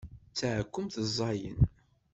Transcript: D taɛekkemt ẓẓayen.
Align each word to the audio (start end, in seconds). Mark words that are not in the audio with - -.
D 0.31 0.33
taɛekkemt 0.37 0.95
ẓẓayen. 1.07 1.57